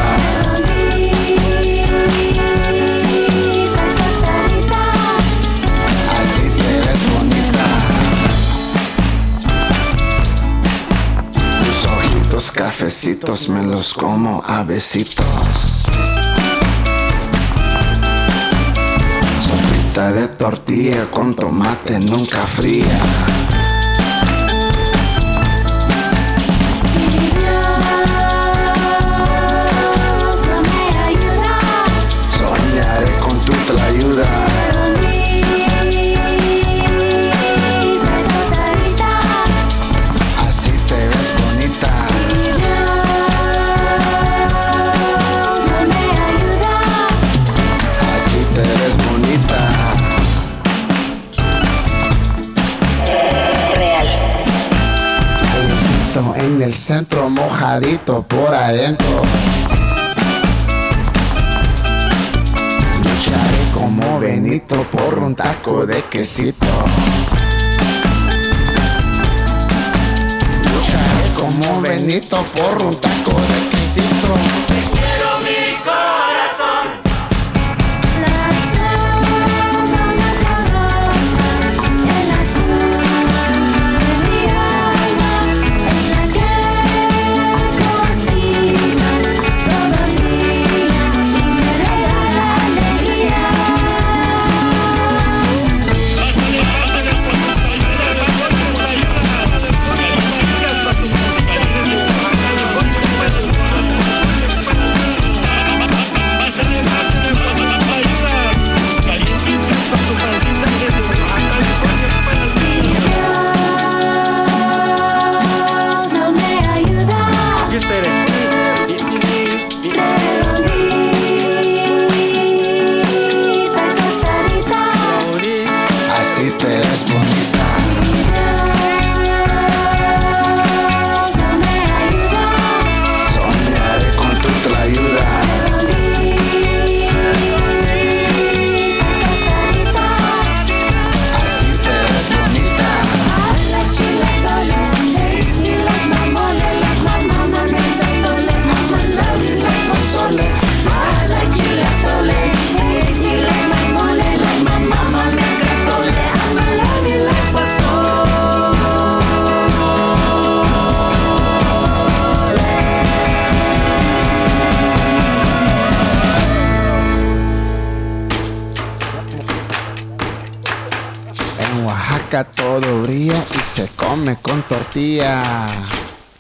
Así 6.21 6.47
te 6.59 6.71
ves 6.85 7.03
bonita. 7.15 7.67
Tus 11.65 11.79
ojitos 11.91 12.51
cafecitos 12.53 13.49
me 13.49 13.63
los 13.65 13.93
como 13.93 14.41
a 14.47 14.63
besitos. 14.63 15.54
De 19.95 20.27
tortilla 20.27 21.09
con 21.09 21.37
tomate 21.37 22.01
nunca 22.01 22.45
fría. 22.49 23.44
Por 58.05 58.55
adentro. 58.55 59.23
Lucharé 62.99 63.71
como 63.73 64.21
Benito 64.21 64.85
por 64.93 65.19
un 65.19 65.35
taco 65.35 65.87
de 65.87 66.03
quesito. 66.03 66.67
Lucharé 70.71 71.33
como 71.35 71.81
Benito 71.81 72.45
por 72.55 72.83
un 72.83 73.01
taco 73.01 73.33
de 73.41 73.71
quesito. 73.71 74.74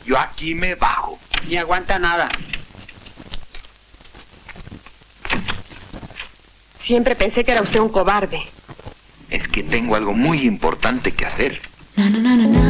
Yo 0.05 0.19
aquí 0.19 0.55
me 0.55 0.75
bajo. 0.75 1.19
Ni 1.49 1.57
aguanta 1.57 1.99
nada. 1.99 2.29
Siempre 6.75 7.15
pensé 7.15 7.45
que 7.45 7.53
era 7.53 7.63
usted 7.63 7.81
un 7.81 7.89
cobarde. 7.89 8.43
Es 9.31 9.49
que 9.49 9.63
tengo 9.63 9.97
algo 9.97 10.13
muy 10.13 10.41
importante 10.43 11.13
que 11.13 11.25
hacer. 11.25 11.61
Buen 11.97 12.64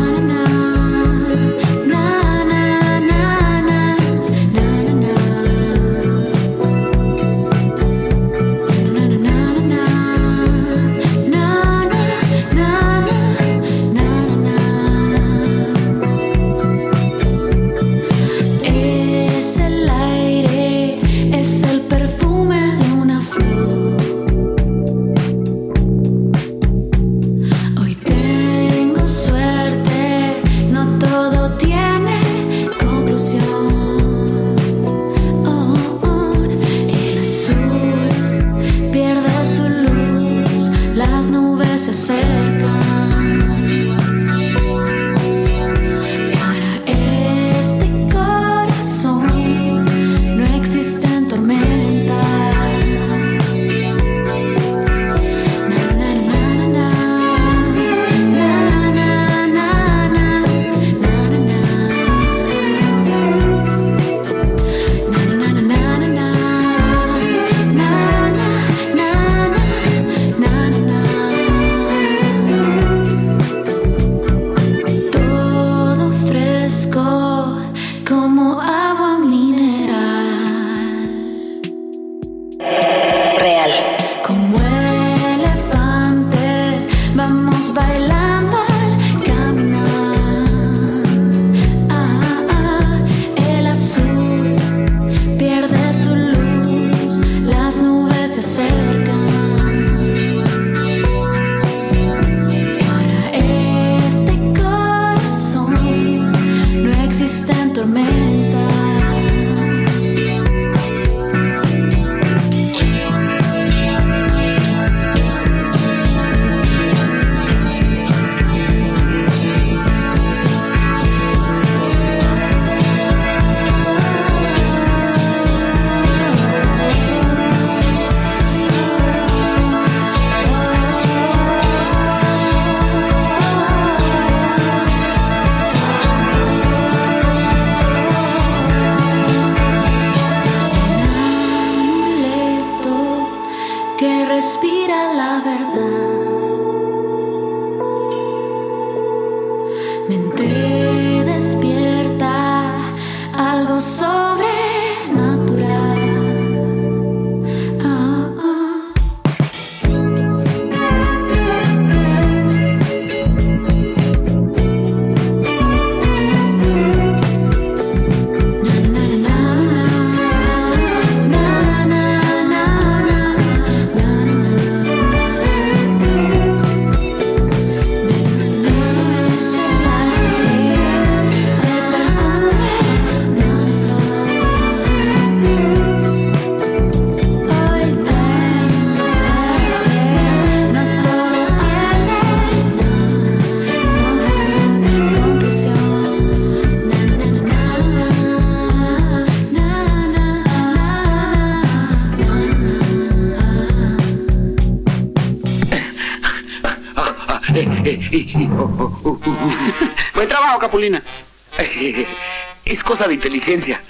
cosa 212.94 213.08
de 213.08 213.14
inteligencia. 213.14 213.82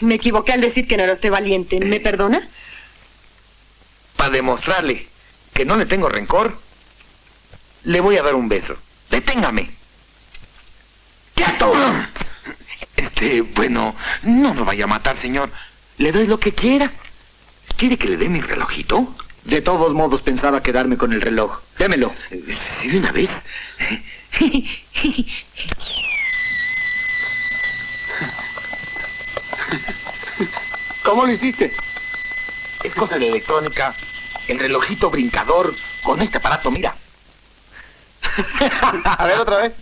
Me 0.00 0.14
equivoqué 0.14 0.52
al 0.52 0.62
decir 0.62 0.88
que 0.88 0.96
no 0.96 1.02
era 1.02 1.12
usted 1.12 1.30
valiente. 1.30 1.78
¿Me 1.80 2.00
perdona? 2.00 2.48
Para 4.16 4.30
demostrarle 4.30 5.06
que 5.52 5.66
no 5.66 5.76
le 5.76 5.84
tengo 5.84 6.08
rencor, 6.08 6.58
le 7.82 8.00
voy 8.00 8.16
a 8.16 8.22
dar 8.22 8.36
un 8.36 8.48
beso. 8.48 8.74
Deténgame. 9.10 9.70
¡Quieto! 11.34 11.74
Este, 12.96 13.42
bueno, 13.42 13.94
no 14.22 14.54
lo 14.54 14.64
vaya 14.64 14.84
a 14.84 14.86
matar, 14.86 15.18
señor. 15.18 15.50
Le 15.98 16.10
doy 16.10 16.26
lo 16.26 16.40
que 16.40 16.52
quiera. 16.52 16.90
¿Quiere 17.76 17.98
que 17.98 18.08
le 18.08 18.16
dé 18.16 18.30
mi 18.30 18.40
relojito? 18.40 19.14
De 19.44 19.60
todos 19.60 19.92
modos 19.92 20.22
pensaba 20.22 20.62
quedarme 20.62 20.96
con 20.96 21.12
el 21.12 21.20
reloj. 21.20 21.60
Démelo. 21.78 22.14
Sí, 22.56 22.88
de 22.88 22.98
una 23.00 23.12
vez. 23.12 23.44
¿Cómo 31.04 31.26
lo 31.26 31.32
hiciste? 31.32 31.70
Es 32.82 32.94
cosa 32.94 33.18
de 33.18 33.28
electrónica. 33.28 33.94
El 34.48 34.58
relojito 34.58 35.10
brincador 35.10 35.74
con 36.02 36.22
este 36.22 36.38
aparato, 36.38 36.70
mira. 36.70 36.96
A 39.04 39.26
ver 39.26 39.38
otra 39.38 39.58
vez. 39.58 39.74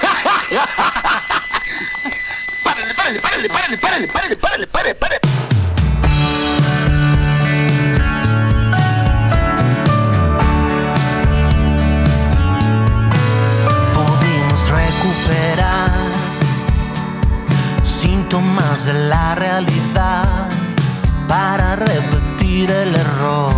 Párale, 2.64 2.94
párale, 2.94 3.20
párale, 3.20 3.48
párale, 3.48 3.78
párale, 3.78 4.36
párale, 4.36 4.66
párale, 4.66 4.94
párale, 4.94 5.20
síntomas 18.36 18.84
de 18.84 18.92
la 18.92 19.34
realidad 19.34 20.48
para 21.26 21.76
repetir 21.76 22.70
el 22.70 22.94
error. 22.94 23.52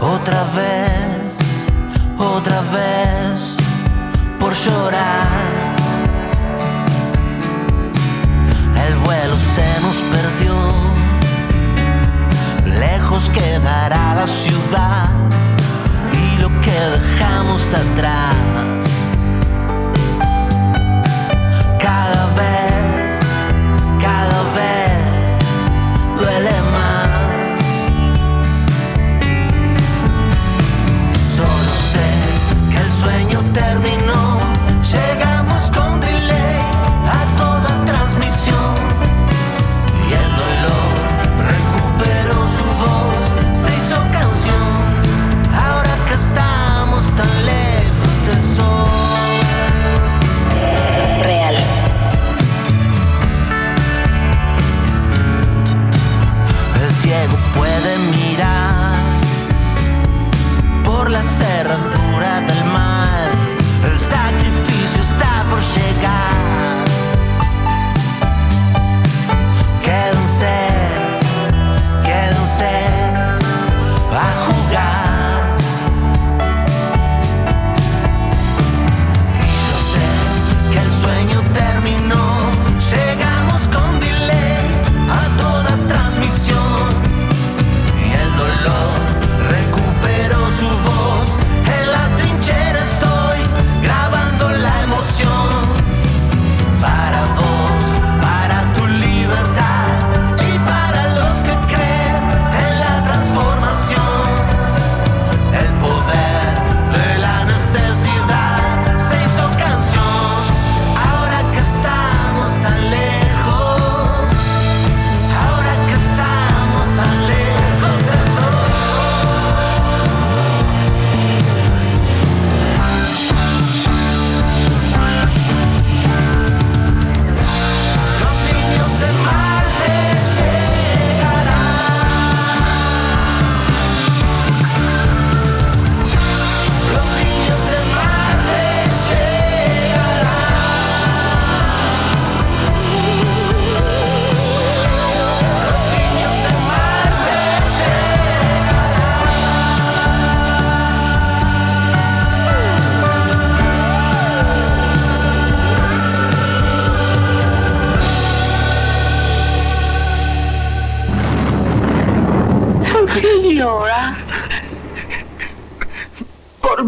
Otra 0.00 0.44
vez, 0.56 1.38
otra 2.16 2.60
vez, 2.72 3.56
por 4.38 4.54
llorar. 4.54 5.26
El 8.88 8.96
vuelo 8.96 9.36
se 9.54 9.80
nos 9.80 9.96
perdió, 10.14 10.56
lejos 12.78 13.30
quedará 13.30 14.14
la 14.14 14.26
ciudad 14.26 15.08
y 16.12 16.38
lo 16.38 16.48
que 16.60 16.78
dejamos 16.98 17.62
atrás. 17.74 18.85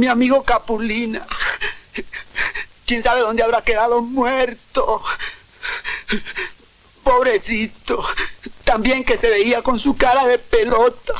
Mi 0.09 0.13
amigo 0.13 0.43
Capulina. 0.43 1.27
¿Quién 2.87 3.03
sabe 3.03 3.21
dónde 3.21 3.43
habrá 3.43 3.61
quedado 3.61 4.01
muerto? 4.01 5.03
Pobrecito. 7.05 8.03
También 8.65 9.05
que 9.05 9.19
se 9.19 9.29
veía 9.29 9.61
con 9.61 9.79
su 9.79 9.99
cara 9.99 10.27
de 10.27 10.39
pelota. 10.39 11.13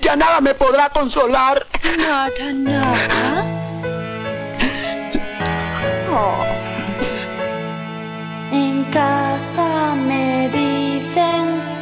Ya 0.00 0.16
nada 0.16 0.40
me 0.40 0.54
podrá 0.54 0.88
consolar. 0.88 1.66
Nada, 1.98 2.52
nada. 2.54 3.44
En 8.50 8.84
casa 8.84 9.94
me 9.94 10.48
dicen 10.48 11.77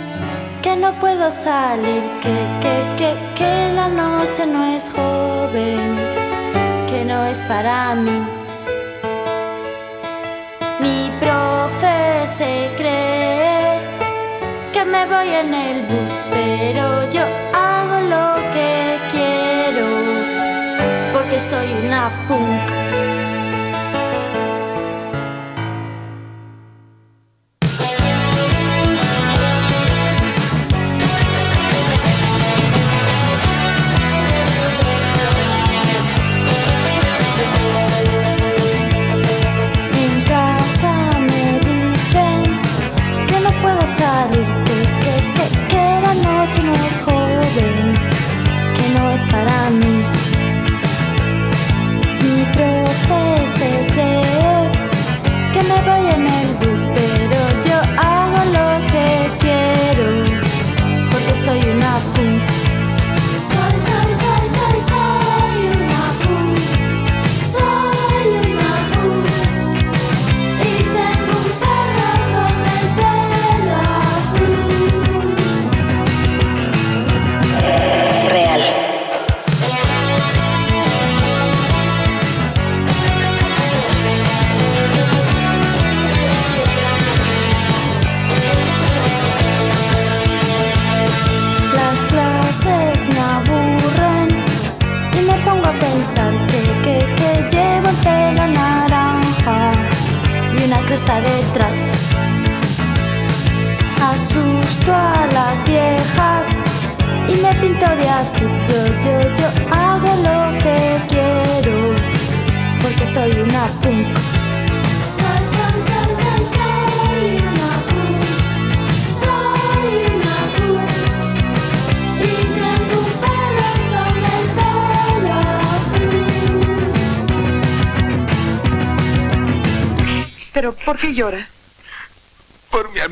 que 0.66 0.74
no 0.74 0.92
puedo 0.94 1.30
salir, 1.30 2.02
que, 2.20 2.36
que, 2.62 2.74
que, 2.98 3.10
que 3.36 3.72
la 3.72 3.86
noche 3.86 4.44
no 4.46 4.64
es 4.64 4.90
joven, 4.90 5.94
que 6.90 7.04
no 7.04 7.24
es 7.24 7.44
para 7.44 7.94
mí. 7.94 8.18
Mi 10.80 11.08
profe 11.20 12.26
se 12.26 12.68
cree 12.76 13.78
que 14.72 14.84
me 14.84 15.06
voy 15.06 15.28
en 15.42 15.54
el 15.54 15.82
bus, 15.82 16.24
pero 16.32 17.08
yo 17.12 17.22
hago 17.54 17.96
lo 18.14 18.34
que 18.54 18.98
quiero, 19.12 19.86
porque 21.12 21.38
soy 21.38 21.68
una 21.86 22.10
punk. 22.26 23.25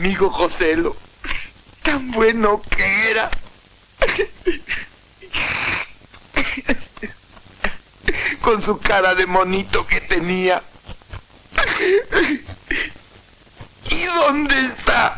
amigo 0.05 0.29
Joselo. 0.29 0.95
Tan 1.83 2.11
bueno 2.11 2.61
que 2.61 3.11
era. 3.11 3.31
Con 8.43 8.63
su 8.63 8.79
cara 8.81 9.15
de 9.15 9.25
monito 9.25 9.87
que 9.87 10.03
tenía. 10.03 10.63
¿Y 13.89 14.05
dónde 14.05 14.61
está? 14.61 15.17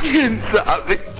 ¿Quién 0.00 0.40
sabe? 0.40 1.17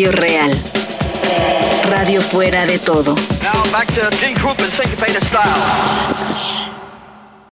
radio 0.00 0.12
real. 0.12 0.58
Radio 1.90 2.22
fuera 2.22 2.64
de 2.64 2.78
todo. 2.78 3.14